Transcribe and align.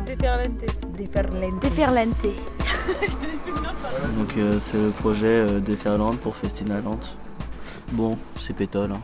Déferlante. 0.00 0.64
Déferlante. 0.96 1.60
Déferlante. 1.60 2.22
Donc 4.18 4.36
euh, 4.36 4.58
c'est 4.58 4.78
le 4.78 4.90
projet 4.90 5.26
euh, 5.26 5.60
Déferlante 5.60 6.18
pour 6.20 6.36
Festina 6.36 6.80
Lente. 6.80 7.16
Bon, 7.92 8.18
c'est 8.38 8.54
pétole, 8.54 8.92
hein. 8.92 9.00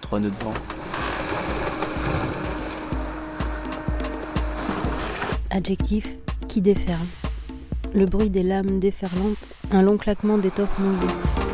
Trois 0.00 0.18
nœuds 0.20 0.30
de 0.30 0.44
vent. 0.44 0.54
Adjectif 5.50 6.16
qui 6.48 6.60
déferle. 6.60 6.98
Le 7.94 8.06
bruit 8.06 8.30
des 8.30 8.42
lames 8.42 8.80
déferlantes, 8.80 9.36
un 9.72 9.82
long 9.82 9.96
claquement 9.96 10.38
d'étoffe 10.38 10.78
mouillée. 10.78 11.47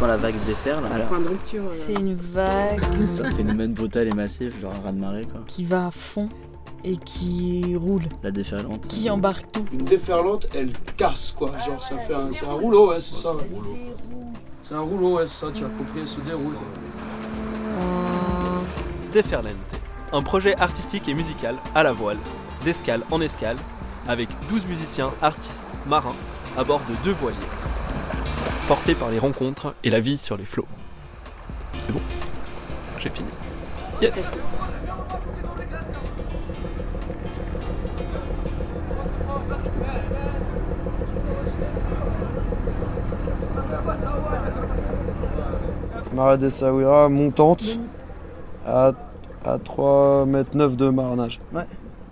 Quand 0.00 0.06
la 0.06 0.16
vague 0.16 0.34
déferle, 0.46 0.84
alors 0.86 1.08
Point 1.08 1.20
de 1.20 1.28
rupture. 1.28 1.64
euh, 1.64 1.72
C'est 1.72 1.92
une 1.92 2.14
vague 2.14 2.80
c'est 3.06 3.22
un 3.26 3.30
phénomène 3.30 3.74
brutal 3.74 4.08
et 4.08 4.12
massif, 4.12 4.58
genre 4.60 4.72
un 4.74 4.80
raz-de-marée 4.86 5.26
quoi. 5.26 5.42
qui 5.46 5.64
va 5.64 5.86
à 5.88 5.90
fond 5.90 6.28
et 6.82 6.96
qui 6.96 7.76
roule, 7.76 8.04
La 8.22 8.30
déferlante. 8.30 8.88
qui 8.88 9.10
embarque 9.10 9.52
tout. 9.52 9.64
Une 9.72 9.84
déferlante, 9.84 10.48
elle 10.54 10.72
casse 10.96 11.32
quoi. 11.36 11.50
Genre 11.66 11.82
ça 11.82 11.98
fait 11.98 12.14
un, 12.14 12.30
c'est 12.32 12.46
un 12.46 12.54
rouleau, 12.54 12.88
ouais, 12.90 13.00
c'est 13.00 13.14
ça. 13.16 13.34
C'est 14.62 14.74
un 14.74 14.80
rouleau, 14.80 15.16
ouais, 15.18 15.26
c'est 15.26 15.44
ça, 15.46 15.52
tu 15.52 15.64
as 15.64 15.68
compris, 15.68 16.00
elle 16.00 16.08
se 16.08 16.20
déroule. 16.20 16.54
quoi. 16.54 16.62
Déferlante, 19.12 19.54
un 20.12 20.22
projet 20.22 20.54
artistique 20.60 21.08
et 21.08 21.14
musical 21.14 21.56
à 21.74 21.82
la 21.82 21.92
voile, 21.92 22.18
d'escale 22.64 23.02
en 23.10 23.20
escale, 23.20 23.56
avec 24.08 24.28
12 24.48 24.66
musiciens, 24.66 25.10
artistes, 25.20 25.66
marins, 25.86 26.14
à 26.56 26.64
bord 26.64 26.80
de 26.88 26.94
deux 27.04 27.12
voiliers, 27.12 27.36
portés 28.70 28.94
par 28.94 29.10
les 29.10 29.18
rencontres 29.18 29.74
et 29.82 29.90
la 29.90 29.98
vie 29.98 30.16
sur 30.16 30.36
les 30.36 30.44
flots. 30.44 30.68
C'est 31.80 31.90
bon? 31.90 31.98
J'ai 33.00 33.10
fini. 33.10 33.28
Yes 34.00 34.30
Marais 46.14 46.38
des 46.38 46.50
Sawira 46.50 47.08
montante 47.08 47.80
à, 48.64 48.92
à 49.44 49.58
3 49.58 50.26
mètres 50.26 50.56
9 50.56 50.76
de 50.76 50.90
marnage. 50.90 51.40
Ouais. 51.52 51.66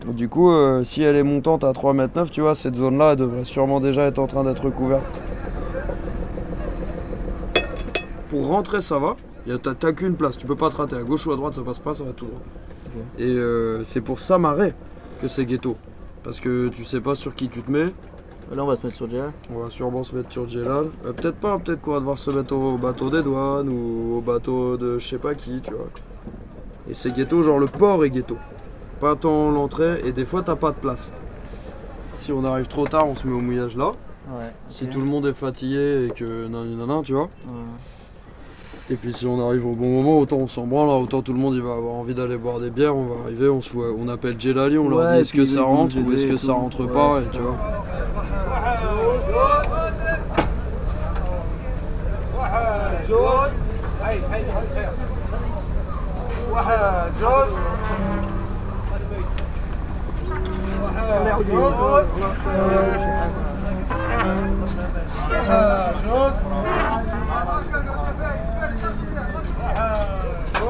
Donc, 0.05 0.17
du 0.17 0.29
coup, 0.29 0.51
euh, 0.51 0.83
si 0.83 1.05
elle 1.05 1.14
est 1.14 1.23
montante 1.23 1.62
à 1.62 1.73
3 1.73 1.92
mètres 1.92 2.17
9, 2.17 2.33
tu 2.33 2.41
vois, 2.41 2.56
cette 2.56 2.75
zone-là, 2.75 3.12
elle 3.12 3.19
devrait 3.19 3.45
sûrement 3.45 3.79
déjà 3.79 4.06
être 4.06 4.19
en 4.19 4.27
train 4.27 4.42
d'être 4.42 4.69
couverte. 4.70 5.20
Pour 8.39 8.47
rentrer, 8.47 8.81
ça 8.81 9.00
va. 9.00 9.17
T'as 9.61 9.92
qu'une 9.92 10.14
place, 10.14 10.36
tu 10.36 10.47
peux 10.47 10.55
pas 10.55 10.70
te 10.70 10.77
rater. 10.77 10.94
À 10.94 11.03
gauche 11.03 11.27
ou 11.27 11.33
à 11.33 11.36
droite, 11.36 11.55
ça 11.55 11.62
passe 11.62 11.81
pas, 11.81 11.92
ça 11.92 12.05
va 12.05 12.12
tout 12.12 12.27
droit. 12.27 12.39
Et 13.19 13.27
euh, 13.27 13.83
c'est 13.83 14.00
pour 14.00 14.20
ça, 14.20 14.39
marais, 14.39 14.77
que 15.20 15.27
c'est 15.27 15.45
ghetto. 15.45 15.77
Parce 16.22 16.39
que 16.39 16.69
tu 16.69 16.84
sais 16.84 17.00
pas 17.00 17.17
sur 17.17 17.34
qui 17.34 17.48
tu 17.48 17.62
te 17.62 17.70
mets. 17.70 17.92
Là 18.55 18.62
on 18.62 18.67
va 18.67 18.77
se 18.77 18.86
mettre 18.86 18.95
sur 18.95 19.11
Jella. 19.11 19.33
On 19.53 19.58
va 19.58 19.70
sûrement 19.70 20.05
se 20.05 20.14
mettre 20.14 20.30
sur 20.33 20.47
Jelal. 20.47 20.86
Euh, 21.05 21.12
peut-être 21.12 21.34
pas, 21.34 21.58
peut-être 21.58 21.80
qu'on 21.80 21.95
va 21.95 21.98
devoir 21.98 22.17
se 22.17 22.30
mettre 22.30 22.55
au 22.55 22.78
bateau 22.78 23.11
des 23.11 23.22
douanes 23.22 23.69
ou 23.69 24.19
au 24.19 24.20
bateau 24.20 24.77
de 24.77 24.98
je 24.98 25.06
sais 25.08 25.19
pas 25.19 25.34
qui, 25.34 25.61
tu 25.61 25.73
vois. 25.73 25.89
Et 26.89 26.95
c'est 26.95 27.11
ghetto, 27.11 27.42
genre 27.42 27.58
le 27.58 27.67
port 27.67 28.05
est 28.05 28.11
ghetto. 28.11 28.36
Pas 29.00 29.17
tant 29.17 29.50
l'entrée, 29.50 30.00
et 30.05 30.12
des 30.12 30.25
fois 30.25 30.42
t'as 30.42 30.55
pas 30.55 30.70
de 30.70 30.77
place. 30.77 31.11
Si 32.14 32.30
on 32.30 32.45
arrive 32.45 32.69
trop 32.69 32.86
tard, 32.86 33.08
on 33.08 33.17
se 33.17 33.27
met 33.27 33.34
au 33.34 33.41
mouillage 33.41 33.77
là. 33.77 33.89
Ouais. 34.30 34.52
Si 34.70 34.86
tout 34.86 35.00
le 35.00 35.06
monde 35.06 35.27
est 35.27 35.34
fatigué 35.34 36.06
et 36.06 36.12
que 36.12 36.47
nan, 36.47 36.77
nan, 36.77 36.86
nan, 36.86 37.02
tu 37.02 37.14
vois. 37.14 37.28
Et 38.91 38.94
puis 38.94 39.12
si 39.12 39.27
on 39.27 39.47
arrive 39.47 39.67
au 39.67 39.75
bon 39.75 39.89
moment, 40.03 40.19
autant 40.19 40.36
on 40.36 40.47
s'en 40.47 40.67
branle, 40.67 40.89
hein, 40.89 40.94
autant 41.03 41.20
tout 41.20 41.34
le 41.34 41.39
monde 41.39 41.55
il 41.55 41.62
va 41.62 41.72
avoir 41.75 41.94
envie 41.94 42.14
d'aller 42.14 42.39
boire 42.39 42.58
des 42.58 42.70
bières, 42.70 42.97
on 42.97 43.05
va 43.05 43.14
arriver, 43.25 43.48
on, 43.50 43.61
se 43.61 43.70
voit- 43.70 43.92
on 43.98 44.08
appelle 44.08 44.40
Jelali, 44.40 44.79
on 44.79 44.89
leur 44.89 45.13
dit 45.13 45.20
est-ce 45.20 45.33
que 45.35 45.45
ça 45.45 45.63
rentre 45.63 45.96
ou 45.98 46.13
est-ce 46.13 46.27
que 46.27 46.33
tout. 46.33 46.39
ça 46.39 46.52
rentre 46.55 46.80
Ouais, 46.80 46.92
pas, 46.92 47.20
c'est 47.20 47.27
et 47.27 47.30
tu 47.39 47.42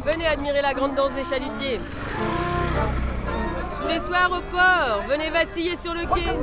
Venez 0.04 0.26
admirer 0.26 0.62
la 0.62 0.72
grande 0.72 0.94
danse 0.94 1.12
des 1.12 1.24
chalutiers. 1.24 1.80
Tous 3.80 3.88
les 3.88 4.00
soirs 4.00 4.30
au 4.30 4.40
port, 4.50 5.02
venez 5.06 5.28
vaciller 5.28 5.76
sur 5.76 5.92
le 5.92 6.06
quai. 6.06 6.34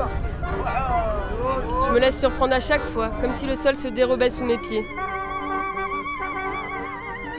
Je 1.87 1.91
me 1.91 1.99
laisse 1.99 2.19
surprendre 2.19 2.53
à 2.53 2.59
chaque 2.59 2.83
fois, 2.83 3.09
comme 3.21 3.33
si 3.33 3.47
le 3.47 3.55
sol 3.55 3.75
se 3.75 3.87
dérobait 3.87 4.29
sous 4.29 4.43
mes 4.43 4.59
pieds. 4.59 4.85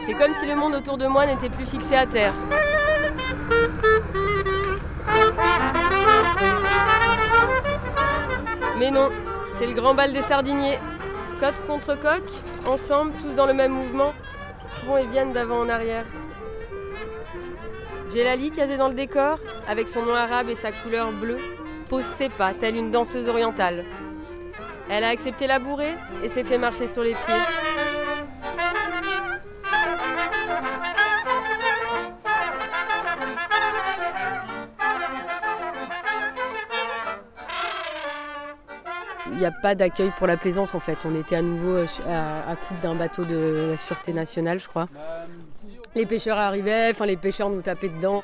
C'est 0.04 0.14
comme 0.14 0.34
si 0.34 0.47
le 0.47 0.56
monde 0.56 0.75
autour 0.75 0.98
de 0.98 1.06
moi 1.06 1.26
n'était 1.26 1.48
plus 1.48 1.66
fixé 1.66 1.94
à 1.94 2.06
terre. 2.06 2.32
Mais 8.81 8.91
non, 8.91 9.10
c'est 9.58 9.66
le 9.66 9.75
grand 9.75 9.94
bal 9.94 10.12
des 10.12 10.22
sardiniers. 10.22 10.81
Côte 11.38 11.54
contre 11.69 11.94
coque, 11.94 12.32
ensemble, 12.66 13.12
tous 13.21 13.34
dans 13.34 13.47
le 13.47 13.54
même 13.54 13.72
mouvement, 13.72 14.12
vont 14.84 14.97
et 14.97 15.06
viennent 15.06 15.32
d'avant 15.32 15.60
en 15.60 15.69
arrière. 15.69 16.04
Jelali, 18.15 18.50
casée 18.50 18.76
dans 18.76 18.88
le 18.88 18.94
décor, 18.94 19.38
avec 19.69 19.88
son 19.88 20.04
nom 20.04 20.15
arabe 20.15 20.48
et 20.48 20.54
sa 20.54 20.72
couleur 20.72 21.12
bleue, 21.12 21.38
pose 21.88 22.04
ses 22.04 22.28
pas, 22.28 22.53
telle 22.53 22.76
une 22.76 22.91
danseuse 22.91 23.28
orientale. 23.28 23.84
Elle 24.88 25.04
a 25.04 25.09
accepté 25.09 25.47
la 25.47 25.59
bourrée 25.59 25.94
et 26.25 26.28
s'est 26.28 26.44
fait 26.44 26.59
marcher 26.59 26.88
sur 26.88 27.03
les 27.03 27.12
pieds. 27.12 27.59
N'y 39.41 39.47
a 39.47 39.51
pas 39.51 39.75
d'accueil 39.75 40.12
pour 40.19 40.27
la 40.27 40.37
plaisance 40.37 40.75
en 40.75 40.81
fait. 40.81 40.97
On 41.05 41.19
était 41.19 41.37
à 41.37 41.43
nouveau 41.43 41.77
euh, 41.77 41.87
à, 42.06 42.56
coupe 42.56 42.81
d'un 42.81 42.95
bateau 42.95 43.25
de 43.25 43.71
la 43.71 43.77
Sûreté 43.77 44.12
nationale, 44.12 44.59
je 44.59 44.69
crois. 44.69 44.89
Les 45.95 46.06
pêcheurs 46.06 46.39
arrivaient, 46.39 46.91
enfin 46.91 47.06
les 47.06 47.17
pêcheurs 47.17 47.50
nous 47.50 47.62
tapaient 47.62 47.89
dedans. 47.89 48.23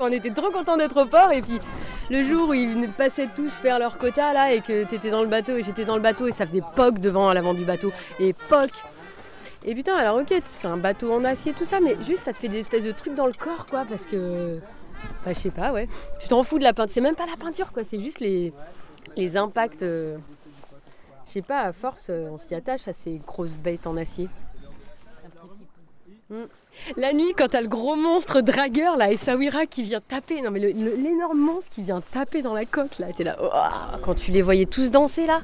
On 0.00 0.10
était 0.10 0.30
trop 0.30 0.50
contents 0.50 0.76
d'être 0.76 1.02
au 1.02 1.06
port 1.06 1.30
et 1.32 1.40
puis 1.40 1.60
le 2.10 2.24
jour 2.24 2.48
où 2.48 2.54
ils 2.54 2.88
passaient 2.88 3.28
tous 3.34 3.50
faire 3.50 3.78
leur 3.78 3.96
quota 3.96 4.32
là 4.32 4.52
et 4.52 4.60
que 4.60 4.84
t'étais 4.84 5.10
dans 5.10 5.22
le 5.22 5.28
bateau 5.28 5.56
et 5.56 5.62
j'étais 5.62 5.84
dans 5.84 5.94
le 5.94 6.02
bateau 6.02 6.26
et 6.26 6.32
ça 6.32 6.46
faisait 6.46 6.62
poc 6.74 6.98
devant 6.98 7.28
à 7.28 7.34
l'avant 7.34 7.54
du 7.54 7.64
bateau 7.64 7.92
et 8.18 8.34
poc. 8.48 8.70
Et 9.64 9.74
putain 9.74 9.96
alors 9.96 10.16
ok 10.16 10.34
c'est 10.44 10.66
un 10.66 10.76
bateau 10.76 11.12
en 11.12 11.24
acier 11.24 11.52
tout 11.52 11.64
ça 11.64 11.80
mais 11.80 11.96
juste 12.02 12.24
ça 12.24 12.32
te 12.32 12.38
fait 12.38 12.48
des 12.48 12.58
espèces 12.58 12.84
de 12.84 12.92
trucs 12.92 13.14
dans 13.14 13.26
le 13.26 13.32
corps 13.32 13.66
quoi 13.66 13.86
parce 13.88 14.04
que 14.04 14.58
bah 15.24 15.32
je 15.32 15.38
sais 15.38 15.50
pas 15.50 15.72
ouais. 15.72 15.88
Tu 16.20 16.28
t'en 16.28 16.42
fous 16.42 16.58
de 16.58 16.64
la 16.64 16.72
peinture, 16.72 16.92
c'est 16.92 17.00
même 17.00 17.14
pas 17.14 17.26
la 17.26 17.36
peinture 17.36 17.72
quoi, 17.72 17.84
c'est 17.84 18.00
juste 18.00 18.20
les, 18.20 18.52
les 19.16 19.36
impacts. 19.36 19.82
euh, 19.82 20.16
je 21.26 21.30
sais 21.30 21.42
pas 21.42 21.60
à 21.60 21.72
force 21.72 22.08
euh, 22.10 22.28
on 22.30 22.36
s'y 22.38 22.54
attache 22.54 22.86
à 22.88 22.92
ces 22.92 23.20
grosses 23.26 23.54
bêtes 23.54 23.86
en 23.86 23.96
acier. 23.96 24.28
Mm. 26.30 26.36
La 26.96 27.12
nuit, 27.12 27.32
quand 27.36 27.48
t'as 27.48 27.60
le 27.60 27.68
gros 27.68 27.94
monstre 27.96 28.40
dragueur, 28.40 28.96
là, 28.96 29.12
Essaouira, 29.12 29.66
qui 29.66 29.84
vient 29.84 30.00
taper, 30.00 30.42
non 30.42 30.50
mais 30.50 30.58
l'énorme 30.58 31.38
monstre 31.38 31.70
qui 31.70 31.82
vient 31.82 32.00
taper 32.00 32.42
dans 32.42 32.52
la 32.54 32.64
coque, 32.64 32.98
là, 32.98 33.06
t'es 33.16 33.22
là, 33.24 33.40
Ouah 33.40 33.98
quand 34.02 34.14
tu 34.14 34.32
les 34.32 34.42
voyais 34.42 34.66
tous 34.66 34.90
danser, 34.90 35.26
là, 35.26 35.40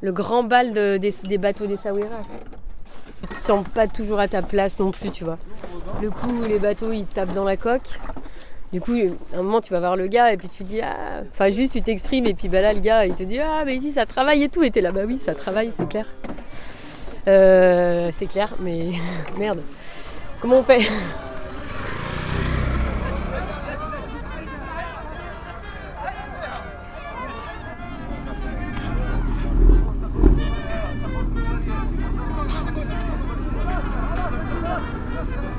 le 0.00 0.12
grand 0.12 0.42
bal 0.42 0.72
de- 0.72 0.96
des, 0.96 1.14
des 1.24 1.38
bateaux 1.38 1.66
d'Essaouira. 1.66 2.16
Tu 3.20 3.28
te 3.28 3.46
sens 3.46 3.64
pas 3.68 3.86
toujours 3.86 4.18
à 4.18 4.26
ta 4.26 4.42
place 4.42 4.80
non 4.80 4.90
plus, 4.90 5.10
tu 5.10 5.22
vois. 5.22 5.38
Le 6.02 6.10
coup 6.10 6.42
les 6.48 6.58
bateaux, 6.58 6.90
ils 6.90 7.06
tapent 7.06 7.34
dans 7.34 7.44
la 7.44 7.56
coque, 7.56 8.00
du 8.72 8.80
coup, 8.80 8.94
à 9.34 9.38
un 9.38 9.42
moment, 9.42 9.60
tu 9.60 9.70
vas 9.70 9.80
voir 9.80 9.96
le 9.96 10.06
gars 10.06 10.32
et 10.32 10.38
puis 10.38 10.48
tu 10.48 10.62
dis, 10.64 10.80
ah, 10.80 11.20
enfin, 11.30 11.50
juste 11.50 11.72
tu 11.72 11.82
t'exprimes 11.82 12.26
et 12.26 12.32
puis 12.32 12.48
bah 12.48 12.62
là, 12.62 12.72
le 12.72 12.80
gars, 12.80 13.04
il 13.04 13.14
te 13.14 13.22
dit, 13.22 13.38
ah, 13.38 13.64
mais 13.66 13.76
ici, 13.76 13.92
ça 13.92 14.06
travaille 14.06 14.42
et 14.44 14.48
tout, 14.48 14.62
et 14.62 14.70
t'es 14.70 14.80
là, 14.80 14.92
bah 14.92 15.02
oui, 15.06 15.18
ça 15.18 15.34
travaille, 15.34 15.70
c'est 15.76 15.88
clair. 15.88 16.06
Euh, 17.28 18.08
c'est 18.12 18.26
clair, 18.26 18.54
mais 18.60 18.92
merde. 19.38 19.60
Comment 20.40 20.60
on 20.60 20.62
fait? 20.62 20.80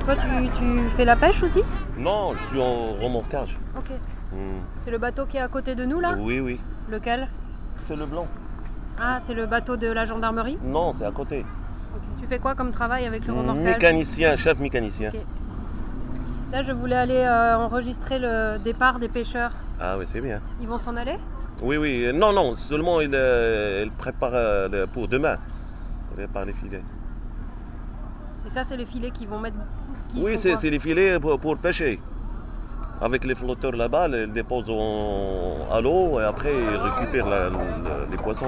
Toi, 0.04 0.15
tu, 0.15 0.50
tu 0.57 0.89
fais 0.98 1.06
la 1.06 1.15
pêche 1.15 1.44
aussi? 1.44 1.62
Non, 2.03 2.33
je 2.35 2.44
suis 2.47 2.59
en 2.61 2.94
remorquage. 3.01 3.57
Ok. 3.77 3.91
Hmm. 4.33 4.59
C'est 4.81 4.91
le 4.91 4.97
bateau 4.97 5.25
qui 5.25 5.38
est 5.38 5.41
à 5.41 5.47
côté 5.47 5.73
de 5.73 5.85
nous 5.85 6.01
là 6.01 6.15
Oui, 6.17 6.41
oui. 6.41 6.59
Lequel 6.89 7.29
C'est 7.77 7.95
le 7.95 8.05
blanc. 8.05 8.27
Ah, 9.00 9.19
c'est 9.21 9.33
le 9.33 9.45
bateau 9.45 9.77
de 9.77 9.88
la 9.88 10.03
gendarmerie 10.03 10.57
Non, 10.63 10.94
c'est 10.97 11.05
à 11.05 11.11
côté. 11.11 11.45
Tu 12.19 12.27
fais 12.27 12.39
quoi 12.39 12.55
comme 12.55 12.71
travail 12.71 13.05
avec 13.05 13.25
le 13.25 13.31
remorquage 13.33 13.63
Mécanicien, 13.63 14.35
chef 14.35 14.59
mécanicien. 14.59 15.11
Là, 16.51 16.61
je 16.61 16.73
voulais 16.73 16.97
aller 16.97 17.23
euh, 17.25 17.57
enregistrer 17.57 18.19
le 18.19 18.57
départ 18.59 19.00
des 19.00 19.07
pêcheurs. 19.07 19.51
Ah 19.79 19.97
oui, 19.97 20.03
c'est 20.05 20.21
bien. 20.21 20.41
Ils 20.61 20.67
vont 20.67 20.77
s'en 20.77 20.97
aller 20.97 21.17
Oui, 21.63 21.77
oui. 21.77 22.11
Non, 22.13 22.33
non, 22.33 22.55
seulement 22.55 23.00
il, 23.00 23.11
euh, 23.13 23.83
il 23.85 23.91
prépare 23.91 24.31
euh, 24.33 24.85
pour 24.91 25.07
demain. 25.07 25.38
Il 26.11 26.15
prépare 26.17 26.45
les 26.45 26.53
filets. 26.53 26.83
Et 28.45 28.50
ça, 28.50 28.63
c'est 28.63 28.75
les 28.75 28.85
filets 28.85 29.11
qu'ils 29.11 29.29
vont 29.29 29.39
mettre. 29.39 29.55
Oui, 30.15 30.38
c'est 30.38 30.69
les 30.69 30.80
filets 30.80 31.19
pour, 31.19 31.39
pour 31.39 31.57
pêcher. 31.57 32.00
Avec 33.01 33.25
les 33.25 33.36
flotteurs 33.36 33.74
là-bas, 33.74 34.07
ils 34.07 34.12
les 34.13 34.27
déposent 34.27 34.69
en- 34.69 35.68
à 35.75 35.81
l'eau 35.81 36.19
et 36.19 36.24
après 36.24 36.54
ils 36.54 36.77
récupèrent 36.77 37.27
la- 37.27 37.50
la- 37.50 38.06
les 38.10 38.18
poissons. 38.18 38.48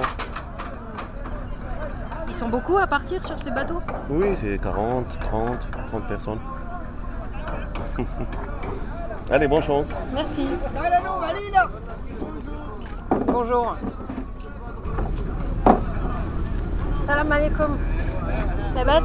Ils 2.28 2.34
sont 2.34 2.48
beaucoup 2.48 2.76
à 2.78 2.86
partir 2.86 3.24
sur 3.24 3.38
ces 3.38 3.50
bateaux? 3.50 3.80
Oui, 4.10 4.28
c'est 4.34 4.58
40, 4.58 5.18
30, 5.20 5.70
30 5.88 6.06
personnes. 6.06 6.38
Allez, 9.30 9.48
bonne 9.48 9.62
chance. 9.62 9.92
Merci. 10.14 10.46
Bonjour. 13.26 13.76
Salam 17.06 17.32
alaikum. 17.32 17.76
Labas 18.74 19.02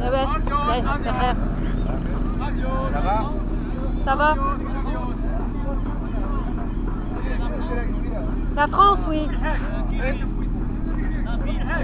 Labas 0.00 0.26
Ouais, 2.56 3.00
frère. 3.00 3.30
Ça 4.04 4.14
va 4.14 4.34
La 8.54 8.66
France, 8.68 9.06
oui. 9.08 9.28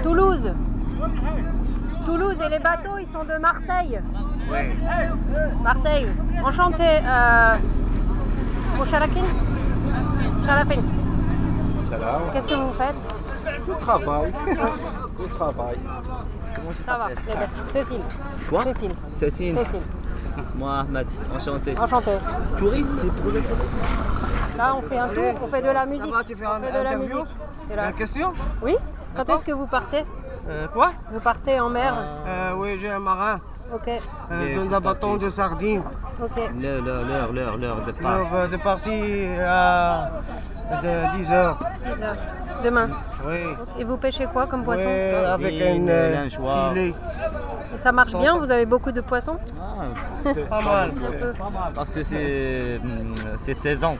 Toulouse. 0.03 0.51
Toulouse 2.05 2.37
et 2.45 2.49
les 2.49 2.59
bateaux, 2.59 2.97
ils 2.99 3.07
sont 3.07 3.23
de 3.23 3.37
Marseille. 3.39 3.99
Marseille. 5.63 6.07
Enchanté. 6.43 6.83
Euh... 7.05 7.55
Moucharakin 8.77 9.23
Charafin. 10.45 10.81
Qu'est-ce 12.33 12.47
que 12.47 12.55
vous 12.55 12.71
faites 12.71 12.95
Je 13.67 13.73
travaille. 13.73 14.33
Je 15.19 15.35
travaille. 15.35 15.77
Ça 16.85 16.97
va. 16.97 17.07
Cécile. 17.67 18.01
Quoi 18.49 18.63
Cécile. 18.63 18.91
Cécile. 19.13 19.57
Cécile. 19.57 19.81
Moi, 20.55 20.79
Ahmad, 20.79 21.07
enchanté. 21.35 21.75
Enchanté. 21.79 22.11
Touriste, 22.57 22.91
c'est 23.01 23.11
pour 23.11 23.31
le 23.31 23.41
Là, 24.57 24.75
on 24.77 24.81
fait 24.81 24.97
un 24.99 25.07
tour, 25.07 25.33
on 25.43 25.47
fait 25.47 25.61
de 25.61 25.69
la 25.69 25.85
musique. 25.85 26.13
tu 26.27 26.35
fais 26.35 26.45
On 26.45 26.61
fait 26.61 26.71
de 26.79 26.83
la 26.83 26.95
musique. 26.97 27.15
Et 27.71 27.75
là- 27.75 27.87
Une 27.87 27.93
question 27.95 28.33
Oui 28.61 28.75
Quand 29.15 29.27
est-ce 29.29 29.45
que 29.45 29.51
vous 29.51 29.67
partez 29.67 30.03
Euh, 30.49 30.67
Quoi 30.67 30.91
Vous 31.11 31.19
partez 31.19 31.59
en 31.59 31.69
mer 31.69 31.93
Euh, 32.27 32.51
Oui, 32.57 32.77
j'ai 32.79 32.89
un 32.91 32.99
marin 32.99 33.39
Ok, 33.73 33.87
euh, 33.87 34.65
dans 34.69 34.75
un 34.75 34.79
bâton 34.81 35.15
de 35.17 35.29
sardines. 35.29 35.81
ok. 36.21 36.29
L'heure, 36.61 36.81
l'heure, 36.83 37.03
l'heure, 37.07 37.31
l'heure, 37.33 37.57
l'heure 37.57 37.81
de 37.87 37.91
part. 37.93 38.19
Euh, 38.35 38.47
de 38.47 38.57
parti 38.57 39.25
à 39.43 40.11
de 40.83 41.17
10 41.17 41.31
heures. 41.31 41.57
10 41.95 42.03
heures. 42.03 42.15
Demain. 42.63 42.89
Oui. 43.25 43.39
Et 43.79 43.83
vous 43.83 43.97
pêchez 43.97 44.27
quoi 44.27 44.45
comme 44.45 44.63
poisson 44.63 44.83
Oui, 44.85 45.25
avec 45.25 45.57
Sardines, 45.59 45.89
un 45.89 45.93
euh, 45.93 46.13
lingeoire. 46.23 46.69
filet. 46.73 46.93
Et 47.73 47.77
ça 47.77 47.91
marche 47.91 48.13
bien 48.13 48.37
Vous 48.37 48.51
avez 48.51 48.65
beaucoup 48.65 48.91
de 48.91 49.01
poissons? 49.01 49.37
Ah, 49.59 50.31
Pas 50.49 50.61
mal. 50.61 50.89
Un 50.91 51.11
peu. 51.11 51.33
Parce 51.73 51.91
que 51.91 52.03
c'est 52.03 52.79
hum, 52.83 53.13
cette 53.45 53.61
saison. 53.61 53.95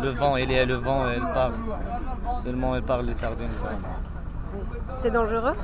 Le 0.00 0.08
vent, 0.10 0.36
il 0.36 0.50
est 0.50 0.64
le 0.64 0.74
vent, 0.74 1.08
elle 1.08 1.20
part. 1.20 1.52
Seulement 2.42 2.74
elle 2.76 2.82
parle 2.82 3.06
de 3.06 3.12
sardines. 3.12 3.48
C'est 4.98 5.10
dangereux? 5.10 5.54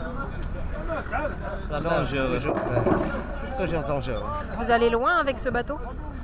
Dangereux. 1.71 2.41
Toujours 3.59 3.83
dangereux. 3.83 4.23
Vous 4.59 4.71
allez 4.71 4.91
loin 4.91 5.17
avec 5.17 5.39
ce 5.39 5.49
bateau? 5.49 5.79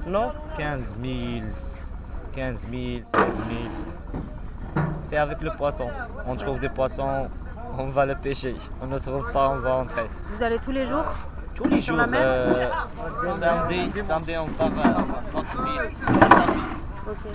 Non 0.07 0.33
15 0.59 0.95
000, 1.03 1.47
15 2.35 2.61
000, 2.71 3.03
16 3.15 3.25
000. 4.75 4.85
C'est 5.05 5.17
avec 5.17 5.41
le 5.41 5.51
poisson. 5.51 5.89
On 6.27 6.37
trouve 6.37 6.59
des 6.61 6.69
poissons, 6.69 7.29
on 7.79 7.89
va 7.89 8.07
le 8.07 8.15
pêcher. 8.15 8.55
On 8.83 8.87
ne 8.87 8.99
trouve 8.99 9.31
pas, 9.33 9.49
on 9.51 9.59
va 9.59 9.73
rentrer. 9.73 10.05
Vous 10.33 10.43
allez 10.43 10.59
tous 10.59 10.71
les 10.73 10.87
jours 10.87 11.05
Tous 11.55 11.69
les 11.69 11.81
jours. 11.81 11.99
euh, 12.01 12.67
samedi, 13.39 13.91
samedi, 14.07 14.33
on 14.37 14.47
part 14.47 14.71
à 14.85 14.95
30 15.33 15.47
000. 15.53 15.87
Ok. 17.11 17.35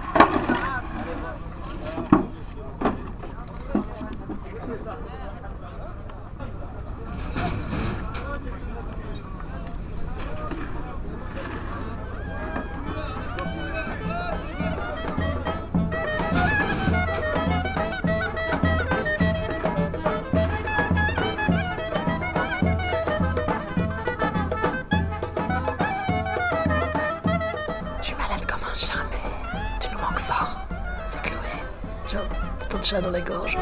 Dans 32.97 33.11
la 33.11 33.21
gorge. 33.21 33.55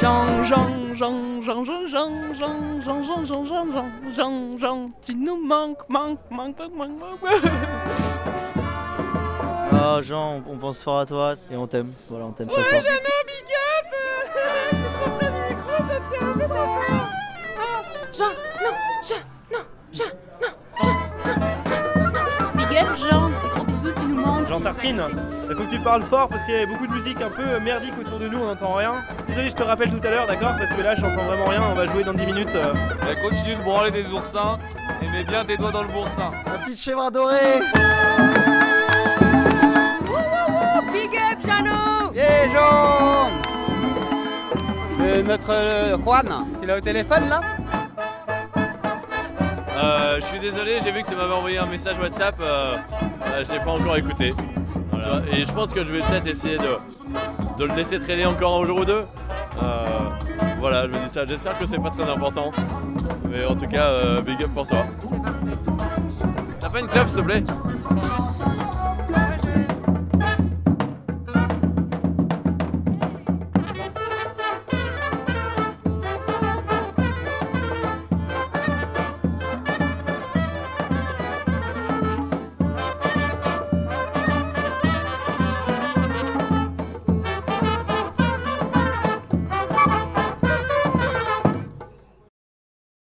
Jean, 0.00 0.42
Jean, 0.42 0.94
Jean, 0.96 1.40
Jean, 1.42 1.64
Jean, 1.64 1.86
Jean, 1.86 2.34
Jean, 2.34 2.80
Jean, 2.80 3.04
Jean, 3.04 3.24
Jean, 3.24 3.46
Jean, 3.46 3.46
Jean, 3.46 4.12
Jean, 4.16 4.58
Jean, 4.58 4.90
tu 5.00 5.14
nous 5.14 5.40
manques, 5.46 5.88
manques, 5.88 6.18
manques, 6.30 6.58
manques, 6.60 6.76
manques, 6.76 7.00
manques. 7.00 7.42
Ah, 9.72 10.00
Jean, 10.02 10.42
on 10.48 10.56
pense 10.56 10.80
fort 10.80 10.98
à 11.00 11.06
toi 11.06 11.36
et 11.52 11.56
on 11.56 11.66
t'aime. 11.68 11.92
Voilà, 12.08 12.26
on 12.26 12.32
t'aime 12.32 12.48
très 12.48 12.62
fort. 12.62 12.80
Big 19.92 20.21
Tartine, 24.60 25.02
il 25.48 25.54
faut 25.56 25.64
que 25.64 25.70
tu 25.70 25.78
parles 25.80 26.02
fort 26.02 26.28
parce 26.28 26.44
qu'il 26.44 26.54
y 26.54 26.58
a 26.62 26.66
beaucoup 26.66 26.86
de 26.86 26.92
musique 26.92 27.20
un 27.20 27.30
peu 27.30 27.58
merdique 27.60 27.92
autour 28.00 28.18
de 28.18 28.28
nous, 28.28 28.38
on 28.38 28.46
n'entend 28.46 28.74
rien. 28.74 28.94
Désolé, 29.28 29.48
je 29.48 29.54
te 29.54 29.62
rappelle 29.62 29.90
tout 29.90 30.06
à 30.06 30.10
l'heure, 30.10 30.26
d'accord 30.26 30.52
Parce 30.58 30.72
que 30.72 30.80
là, 30.82 30.94
j'entends 30.94 31.24
vraiment 31.24 31.46
rien, 31.46 31.62
on 31.70 31.74
va 31.74 31.86
jouer 31.86 32.04
dans 32.04 32.12
10 32.12 32.26
minutes. 32.26 32.54
euh. 32.54 32.72
continue 33.22 33.54
de 33.56 33.62
branler 33.62 33.90
des 33.90 34.10
oursins 34.10 34.58
et 35.00 35.08
mets 35.08 35.24
bien 35.24 35.44
tes 35.44 35.56
doigts 35.56 35.72
dans 35.72 35.82
le 35.82 35.88
boursin. 35.88 36.30
La 36.46 36.58
petite 36.58 36.80
chèvre 36.80 37.02
adorée 37.02 37.60
Big 40.92 41.10
up, 41.16 41.38
Jeannot 41.44 42.12
Yeah, 42.14 42.48
Jean 42.52 43.30
Notre 45.24 45.50
euh, 45.50 45.96
Juan, 45.98 46.26
tu 46.60 46.66
l'as 46.66 46.76
au 46.76 46.80
téléphone 46.80 47.28
là? 47.28 47.40
Euh, 49.82 50.20
je 50.20 50.26
suis 50.26 50.38
désolé, 50.38 50.78
j'ai 50.84 50.92
vu 50.92 51.02
que 51.02 51.08
tu 51.08 51.16
m'avais 51.16 51.34
envoyé 51.34 51.58
un 51.58 51.66
message 51.66 51.98
WhatsApp, 51.98 52.36
euh, 52.40 52.76
euh, 53.26 53.44
je 53.46 53.52
l'ai 53.52 53.58
pas 53.58 53.72
encore 53.72 53.96
écouté. 53.96 54.32
Voilà. 54.90 55.22
Et 55.32 55.44
je 55.44 55.52
pense 55.52 55.72
que 55.72 55.84
je 55.84 55.90
vais 55.90 56.00
peut-être 56.00 56.26
essayer 56.28 56.56
de, 56.58 56.78
de 57.58 57.64
le 57.64 57.74
laisser 57.74 57.98
traîner 57.98 58.24
encore 58.24 58.62
un 58.62 58.64
jour 58.64 58.78
ou 58.78 58.84
deux. 58.84 59.04
Euh, 59.62 59.84
voilà, 60.60 60.84
je 60.84 60.88
me 60.88 61.04
dis 61.04 61.12
ça. 61.12 61.24
J'espère 61.24 61.58
que 61.58 61.66
c'est 61.66 61.78
pas 61.78 61.90
très 61.90 62.08
important. 62.08 62.52
Mais 63.28 63.44
en 63.44 63.56
tout 63.56 63.66
cas, 63.66 63.86
euh, 63.86 64.20
big 64.20 64.42
up 64.42 64.50
pour 64.54 64.66
toi. 64.66 64.84
T'as 66.60 66.68
pas 66.68 66.80
une 66.80 66.88
clope 66.88 67.08
s'il 67.08 67.18
te 67.18 67.24
plaît? 67.24 67.42